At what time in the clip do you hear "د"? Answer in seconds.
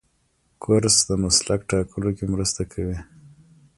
1.09-1.11